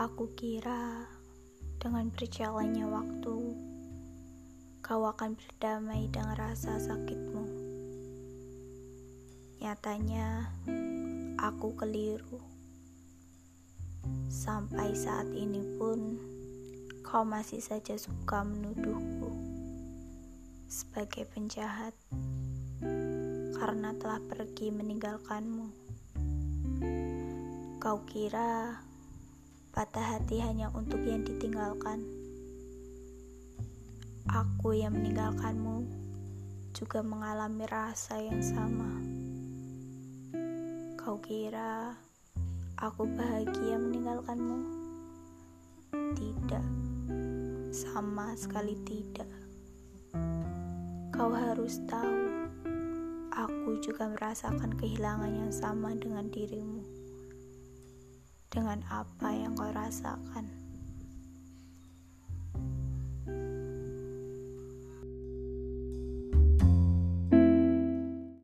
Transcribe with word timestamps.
Aku 0.00 0.32
kira 0.32 1.04
dengan 1.76 2.08
berjalannya 2.08 2.88
waktu, 2.88 3.36
kau 4.80 5.04
akan 5.04 5.36
berdamai 5.36 6.08
dengan 6.08 6.40
rasa 6.40 6.80
sakitmu. 6.80 7.44
Nyatanya, 9.60 10.56
aku 11.36 11.76
keliru. 11.76 12.40
Sampai 14.32 14.96
saat 14.96 15.28
ini 15.36 15.60
pun, 15.76 16.16
kau 17.04 17.20
masih 17.20 17.60
saja 17.60 17.92
suka 18.00 18.40
menuduhku 18.40 19.36
sebagai 20.64 21.28
penjahat 21.28 21.92
karena 23.52 23.92
telah 24.00 24.24
pergi 24.32 24.72
meninggalkanmu. 24.72 25.68
Kau 27.76 28.00
kira 28.08 28.80
patah 29.80 30.20
hati 30.20 30.44
hanya 30.44 30.68
untuk 30.76 31.00
yang 31.08 31.24
ditinggalkan. 31.24 32.04
Aku 34.28 34.76
yang 34.76 34.92
meninggalkanmu 34.92 35.88
juga 36.76 37.00
mengalami 37.00 37.64
rasa 37.64 38.20
yang 38.20 38.44
sama. 38.44 38.92
Kau 41.00 41.16
kira 41.24 41.96
aku 42.76 43.08
bahagia 43.08 43.80
meninggalkanmu? 43.80 44.60
Tidak, 46.12 46.66
sama 47.72 48.36
sekali 48.36 48.76
tidak. 48.84 49.32
Kau 51.08 51.32
harus 51.32 51.80
tahu, 51.88 52.52
aku 53.32 53.80
juga 53.80 54.12
merasakan 54.12 54.76
kehilangan 54.76 55.32
yang 55.32 55.48
sama 55.48 55.96
dengan 55.96 56.28
dirimu 56.28 56.99
dengan 58.50 58.82
apa 58.90 59.30
yang 59.30 59.54
kau 59.54 59.70
rasakan. 59.70 60.59